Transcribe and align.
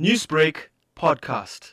Newsbreak 0.00 0.70
podcast. 0.96 1.72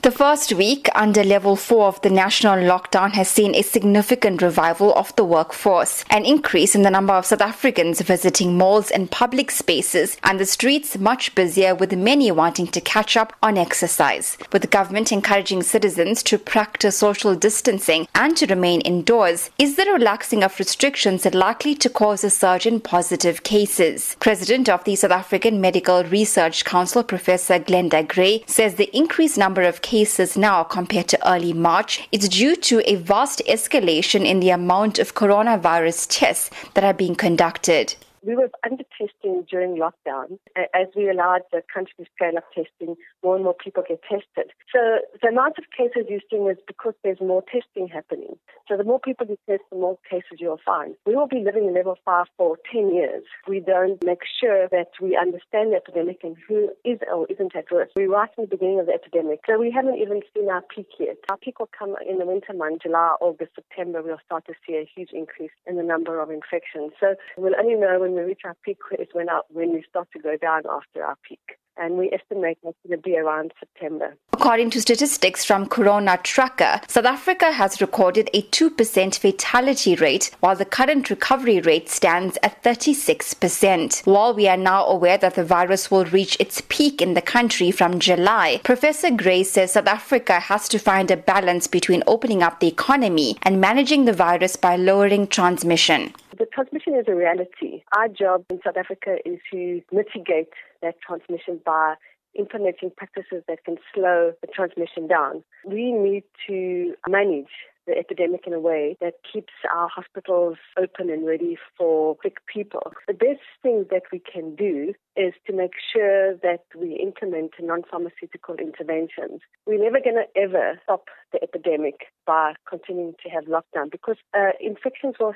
The 0.00 0.12
first 0.12 0.52
week 0.52 0.88
under 0.94 1.24
level 1.24 1.56
4 1.56 1.88
of 1.88 2.00
the 2.02 2.08
national 2.08 2.58
lockdown 2.58 3.14
has 3.14 3.28
seen 3.28 3.52
a 3.56 3.62
significant 3.62 4.40
revival 4.40 4.94
of 4.94 5.14
the 5.16 5.24
workforce, 5.24 6.04
an 6.08 6.24
increase 6.24 6.76
in 6.76 6.82
the 6.82 6.90
number 6.90 7.12
of 7.12 7.26
South 7.26 7.40
Africans 7.40 8.00
visiting 8.00 8.56
malls 8.56 8.92
and 8.92 9.10
public 9.10 9.50
spaces, 9.50 10.16
and 10.22 10.38
the 10.38 10.46
streets 10.46 10.96
much 10.96 11.34
busier 11.34 11.74
with 11.74 11.92
many 11.96 12.30
wanting 12.30 12.68
to 12.68 12.80
catch 12.80 13.16
up 13.16 13.32
on 13.42 13.58
exercise. 13.58 14.38
With 14.52 14.62
the 14.62 14.68
government 14.68 15.10
encouraging 15.10 15.64
citizens 15.64 16.22
to 16.22 16.38
practice 16.38 16.98
social 16.98 17.34
distancing 17.34 18.06
and 18.14 18.36
to 18.36 18.46
remain 18.46 18.82
indoors, 18.82 19.50
is 19.58 19.74
the 19.74 19.90
relaxing 19.92 20.44
of 20.44 20.60
restrictions 20.60 21.26
likely 21.34 21.74
to 21.74 21.90
cause 21.90 22.22
a 22.22 22.30
surge 22.30 22.66
in 22.66 22.78
positive 22.78 23.42
cases? 23.42 24.16
President 24.20 24.68
of 24.68 24.84
the 24.84 24.94
South 24.94 25.10
African 25.10 25.60
Medical 25.60 26.04
Research 26.04 26.64
Council, 26.64 27.02
Professor 27.02 27.58
Glenda 27.58 28.06
Gray, 28.06 28.44
says 28.46 28.76
the 28.76 28.96
increased 28.96 29.36
number 29.36 29.62
of 29.62 29.82
cases 29.88 30.36
now 30.36 30.62
compared 30.62 31.08
to 31.08 31.26
early 31.26 31.54
March 31.54 32.06
is 32.12 32.28
due 32.28 32.54
to 32.54 32.82
a 32.84 32.96
vast 32.96 33.40
escalation 33.48 34.22
in 34.26 34.38
the 34.40 34.50
amount 34.50 34.98
of 34.98 35.14
coronavirus 35.14 36.06
tests 36.10 36.50
that 36.74 36.84
are 36.84 36.92
being 36.92 37.14
conducted. 37.14 37.96
We 38.28 38.36
were 38.36 38.50
under 38.62 38.84
testing 38.92 39.46
during 39.48 39.80
lockdown. 39.80 40.38
As 40.54 40.88
we 40.94 41.08
allowed 41.08 41.44
the 41.50 41.62
country 41.72 41.94
to 41.96 42.04
scale 42.14 42.36
up 42.36 42.44
testing, 42.52 42.94
more 43.24 43.36
and 43.36 43.42
more 43.42 43.54
people 43.54 43.82
get 43.88 44.02
tested. 44.02 44.52
So 44.70 45.00
the 45.22 45.28
amount 45.28 45.56
of 45.56 45.64
cases 45.74 46.04
you're 46.10 46.20
seeing 46.28 46.46
is 46.46 46.58
because 46.66 46.92
there's 47.02 47.22
more 47.22 47.42
testing 47.50 47.88
happening. 47.88 48.36
So 48.68 48.76
the 48.76 48.84
more 48.84 49.00
people 49.00 49.26
you 49.26 49.38
test, 49.48 49.62
the 49.70 49.78
more 49.78 49.96
cases 50.10 50.40
you'll 50.40 50.60
find. 50.62 50.94
We 51.06 51.16
will 51.16 51.26
be 51.26 51.42
living 51.42 51.68
in 51.68 51.74
level 51.74 51.96
five 52.04 52.26
for 52.36 52.58
10 52.70 52.94
years. 52.94 53.24
We 53.48 53.60
don't 53.60 53.96
make 54.04 54.20
sure 54.38 54.68
that 54.68 54.90
we 55.00 55.16
understand 55.16 55.72
the 55.72 55.76
epidemic 55.76 56.20
and 56.22 56.36
who 56.46 56.68
is 56.84 56.98
or 57.10 57.26
isn't 57.30 57.56
at 57.56 57.72
risk. 57.72 57.92
We're 57.96 58.12
right 58.12 58.28
in 58.36 58.44
the 58.44 58.50
beginning 58.50 58.80
of 58.80 58.86
the 58.86 58.92
epidemic. 58.92 59.40
So 59.48 59.58
we 59.58 59.70
haven't 59.70 59.96
even 59.96 60.20
seen 60.36 60.50
our 60.50 60.60
peak 60.60 60.88
yet. 61.00 61.16
Our 61.30 61.38
peak 61.38 61.60
will 61.60 61.70
come 61.72 61.96
in 62.06 62.18
the 62.18 62.26
winter 62.26 62.52
months, 62.52 62.82
July, 62.82 63.16
August, 63.22 63.52
September. 63.54 64.02
We'll 64.02 64.20
start 64.26 64.44
to 64.48 64.54
see 64.66 64.74
a 64.74 64.84
huge 64.84 65.12
increase 65.14 65.56
in 65.66 65.76
the 65.76 65.82
number 65.82 66.20
of 66.20 66.28
infections. 66.28 66.92
So 67.00 67.14
we'll 67.38 67.56
only 67.58 67.74
know 67.74 68.00
when 68.00 68.17
we 68.18 68.24
reach 68.24 68.40
our 68.44 68.56
peak 68.64 68.78
is 68.98 69.08
when, 69.12 69.28
our, 69.28 69.42
when 69.48 69.72
we 69.72 69.84
start 69.88 70.08
to 70.12 70.18
go 70.18 70.36
down 70.36 70.62
after 70.70 71.04
our 71.04 71.16
peak. 71.26 71.40
And 71.80 71.96
we 71.96 72.10
estimate 72.12 72.58
that's 72.64 72.76
going 72.84 72.98
to 72.98 73.02
be 73.02 73.16
around 73.16 73.52
September. 73.60 74.16
According 74.32 74.70
to 74.70 74.80
statistics 74.80 75.44
from 75.44 75.68
Corona 75.68 76.18
Tracker, 76.24 76.80
South 76.88 77.04
Africa 77.04 77.52
has 77.52 77.80
recorded 77.80 78.28
a 78.34 78.42
2% 78.42 79.16
fatality 79.16 79.94
rate, 79.94 80.32
while 80.40 80.56
the 80.56 80.64
current 80.64 81.08
recovery 81.08 81.60
rate 81.60 81.88
stands 81.88 82.36
at 82.42 82.60
36%. 82.64 84.04
While 84.06 84.34
we 84.34 84.48
are 84.48 84.56
now 84.56 84.86
aware 84.86 85.18
that 85.18 85.36
the 85.36 85.44
virus 85.44 85.88
will 85.88 86.04
reach 86.06 86.36
its 86.40 86.60
peak 86.68 87.00
in 87.00 87.14
the 87.14 87.22
country 87.22 87.70
from 87.70 88.00
July, 88.00 88.60
Professor 88.64 89.12
Gray 89.12 89.44
says 89.44 89.72
South 89.72 89.86
Africa 89.86 90.40
has 90.40 90.68
to 90.70 90.80
find 90.80 91.12
a 91.12 91.16
balance 91.16 91.68
between 91.68 92.02
opening 92.08 92.42
up 92.42 92.58
the 92.58 92.68
economy 92.68 93.36
and 93.42 93.60
managing 93.60 94.04
the 94.04 94.12
virus 94.12 94.56
by 94.56 94.74
lowering 94.74 95.28
transmission. 95.28 96.12
The 96.38 96.46
transmission 96.46 96.94
is 96.94 97.06
a 97.08 97.14
reality. 97.16 97.82
Our 97.96 98.06
job 98.06 98.44
in 98.48 98.60
South 98.64 98.76
Africa 98.76 99.16
is 99.24 99.40
to 99.52 99.82
mitigate 99.90 100.52
that 100.82 100.94
transmission 101.04 101.60
by 101.66 101.94
implementing 102.38 102.92
practices 102.96 103.42
that 103.48 103.64
can 103.64 103.76
slow 103.92 104.32
the 104.40 104.46
transmission 104.46 105.08
down. 105.08 105.42
We 105.66 105.90
need 105.90 106.22
to 106.46 106.94
manage 107.08 107.50
the 107.88 107.98
epidemic 107.98 108.46
in 108.46 108.52
a 108.52 108.60
way 108.60 108.96
that 109.00 109.14
keeps 109.32 109.52
our 109.74 109.88
hospitals 109.88 110.58
open 110.80 111.10
and 111.10 111.26
ready 111.26 111.56
for 111.76 112.16
sick 112.22 112.36
people. 112.46 112.92
The 113.08 113.14
best 113.14 113.40
thing 113.62 113.86
that 113.90 114.02
we 114.12 114.20
can 114.20 114.54
do 114.54 114.92
is 115.16 115.32
to 115.46 115.52
make 115.52 115.72
sure 115.92 116.36
that 116.36 116.64
we 116.76 117.00
implement 117.02 117.52
non-pharmaceutical 117.60 118.56
interventions. 118.56 119.40
We're 119.66 119.82
never 119.82 119.98
going 120.04 120.22
to 120.22 120.40
ever 120.40 120.78
stop 120.84 121.06
the 121.32 121.42
epidemic 121.42 122.06
by 122.26 122.54
continuing 122.68 123.14
to 123.22 123.28
have 123.30 123.44
lockdown 123.44 123.90
because 123.90 124.16
uh, 124.36 124.50
infections 124.60 125.14
will, 125.18 125.34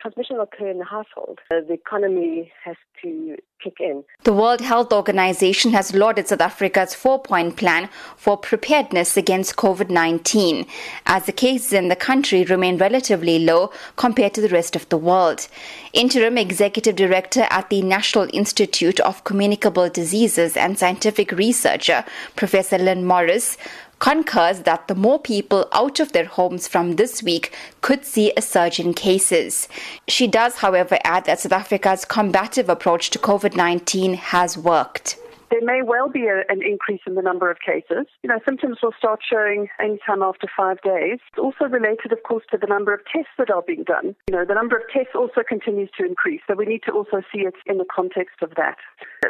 transmission 0.00 0.36
will 0.36 0.44
occur 0.44 0.68
in 0.68 0.78
the 0.78 0.84
household. 0.84 1.38
Uh, 1.50 1.60
the 1.66 1.74
economy 1.74 2.52
has 2.64 2.76
to 3.02 3.36
kick 3.62 3.74
in. 3.80 4.04
The 4.24 4.32
World 4.32 4.60
Health 4.60 4.92
Organization 4.92 5.72
has 5.72 5.94
lauded 5.94 6.28
South 6.28 6.40
Africa's 6.40 6.94
four-point 6.94 7.56
plan 7.56 7.88
for 8.16 8.36
preparedness 8.36 9.16
against 9.16 9.56
COVID-19 9.56 10.66
as 11.06 11.26
the 11.26 11.32
cases 11.32 11.72
in 11.72 11.88
the 11.88 11.96
country 11.96 12.44
remain 12.44 12.76
relatively 12.78 13.38
low 13.38 13.70
compared 13.96 14.34
to 14.34 14.40
the 14.40 14.48
rest 14.48 14.76
of 14.76 14.88
the 14.88 14.98
world. 14.98 15.48
Interim 15.92 16.38
Executive 16.38 16.96
Director 16.96 17.46
at 17.50 17.68
the 17.70 17.82
National 17.82 18.28
Institute 18.32 19.00
of 19.00 19.24
Communicable 19.24 19.88
Diseases 19.88 20.56
and 20.56 20.78
scientific 20.78 21.32
researcher, 21.32 22.04
Professor 22.36 22.78
Lynn 22.78 23.04
Morris, 23.04 23.56
concurs 24.02 24.62
that 24.62 24.88
the 24.88 24.96
more 24.96 25.20
people 25.20 25.68
out 25.70 26.00
of 26.00 26.10
their 26.10 26.24
homes 26.24 26.66
from 26.66 26.96
this 26.96 27.22
week 27.22 27.54
could 27.82 28.04
see 28.04 28.32
a 28.36 28.42
surge 28.42 28.80
in 28.80 28.92
cases. 28.92 29.68
She 30.08 30.26
does, 30.26 30.56
however, 30.56 30.98
add 31.04 31.24
that 31.26 31.38
South 31.38 31.52
Africa's 31.52 32.04
combative 32.04 32.68
approach 32.68 33.10
to 33.10 33.20
COVID 33.20 33.54
19 33.54 34.14
has 34.14 34.58
worked 34.58 35.16
there 35.52 35.60
may 35.60 35.82
well 35.84 36.08
be 36.08 36.24
a, 36.26 36.48
an 36.48 36.62
increase 36.64 37.02
in 37.06 37.14
the 37.14 37.22
number 37.22 37.50
of 37.50 37.58
cases. 37.60 38.08
You 38.22 38.30
know, 38.32 38.40
symptoms 38.48 38.78
will 38.82 38.94
start 38.96 39.20
showing 39.20 39.68
anytime 39.78 40.22
after 40.22 40.48
five 40.56 40.80
days. 40.80 41.20
It's 41.28 41.38
also 41.38 41.66
related, 41.68 42.10
of 42.10 42.22
course, 42.24 42.44
to 42.50 42.58
the 42.58 42.66
number 42.66 42.94
of 42.94 43.00
tests 43.04 43.36
that 43.36 43.50
are 43.50 43.60
being 43.60 43.84
done. 43.84 44.16
You 44.28 44.36
know, 44.36 44.44
the 44.48 44.54
number 44.54 44.76
of 44.76 44.84
tests 44.88 45.12
also 45.14 45.42
continues 45.46 45.90
to 45.98 46.06
increase, 46.06 46.40
so 46.48 46.56
we 46.56 46.64
need 46.64 46.82
to 46.86 46.92
also 46.92 47.20
see 47.28 47.42
it 47.42 47.54
in 47.66 47.76
the 47.76 47.84
context 47.84 48.40
of 48.40 48.54
that. 48.56 48.78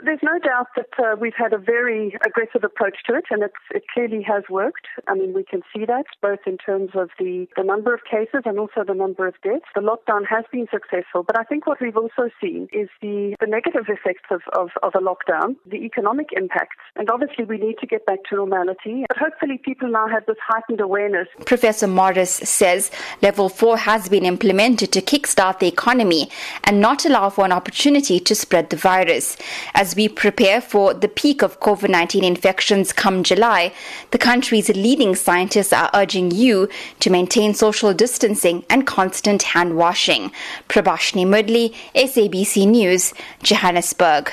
There's 0.05 0.23
no 0.23 0.39
doubt 0.39 0.69
that 0.77 0.95
uh, 0.99 1.17
we've 1.21 1.37
had 1.37 1.53
a 1.53 1.59
very 1.59 2.17
aggressive 2.25 2.63
approach 2.63 2.99
to 3.07 3.15
it, 3.17 3.25
and 3.31 3.43
it 3.43 3.83
clearly 3.93 4.23
has 4.23 4.45
worked. 4.49 4.87
I 5.09 5.15
mean, 5.15 5.35
we 5.35 5.45
can 5.45 5.63
see 5.75 5.85
that 5.87 6.07
both 6.23 6.41
in 6.47 6.57
terms 6.57 6.91
of 6.95 7.11
the, 7.19 7.49
the 7.57 7.65
number 7.65 7.93
of 7.93 8.01
cases 8.09 8.43
and 8.45 8.59
also 8.59 8.85
the 8.87 8.95
number 8.95 9.27
of 9.27 9.35
deaths. 9.43 9.67
The 9.75 9.81
lockdown 9.81 10.23
has 10.31 10.45
been 10.53 10.67
successful, 10.71 11.25
but 11.27 11.37
I 11.37 11.43
think 11.43 11.67
what 11.67 11.81
we've 11.81 11.97
also 11.97 12.31
seen 12.41 12.69
is 12.73 12.89
the, 13.01 13.35
the 13.41 13.47
negative 13.47 13.87
effects 13.89 14.29
of, 14.31 14.43
of, 14.55 14.71
of 14.83 14.93
a 14.95 15.03
lockdown, 15.03 15.57
the 15.67 15.85
economic 15.85 16.12
economic 16.13 16.33
impacts. 16.37 16.77
And 16.97 17.09
obviously, 17.11 17.45
we 17.45 17.59
need 17.59 17.79
to 17.81 17.87
get 17.87 18.05
back 18.07 18.19
to 18.29 18.37
normality. 18.37 19.05
But 19.09 19.17
hopefully, 19.17 19.59
people 19.65 19.89
now 19.89 20.09
have 20.09 20.27
this 20.27 20.37
heightened 20.47 20.81
awareness. 20.81 21.27
Professor 21.47 21.87
Morris 21.87 22.31
says 22.31 22.91
level 23.23 23.49
four 23.49 23.79
has 23.79 24.09
been 24.09 24.25
implemented 24.25 24.93
to 24.93 25.01
kickstart 25.01 25.59
the 25.59 25.69
economy 25.69 26.29
and 26.65 26.81
not 26.81 27.05
allow 27.05 27.31
for 27.31 27.45
an 27.45 27.53
opportunity 27.53 28.21
to 28.21 28.35
spread 28.35 28.71
the 28.71 28.77
virus. 28.77 29.37
As 29.75 29.97
we 29.97 30.09
prepare 30.09 30.61
for 30.61 30.93
the 30.95 31.09
peak 31.09 31.43
of 31.43 31.61
COVID 31.61 31.89
19 31.89 32.25
infections 32.25 32.93
come 32.93 33.23
July, 33.23 33.73
the 34.11 34.19
country's 34.19 34.69
leading 34.69 35.15
scientists 35.15 35.73
are 35.73 35.91
urging 35.95 36.31
you 36.31 36.69
to 37.01 37.11
maintain 37.11 37.55
social 37.55 37.95
distancing 37.95 38.65
and 38.69 38.87
constant 38.87 39.43
hand 39.43 39.77
washing. 39.77 40.31
Prabashini 40.69 41.27
Moodley, 41.27 41.75
SABC 41.95 42.67
News, 42.69 43.15
Johannesburg. 43.43 44.33